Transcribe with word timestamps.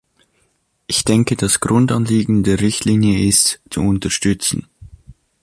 Ich 0.87 1.03
denke, 1.03 1.35
das 1.35 1.59
Grundanliegen 1.59 2.41
der 2.41 2.59
Richtlinie 2.59 3.27
ist 3.27 3.61
zu 3.69 3.81
unterstützen. 3.81 4.67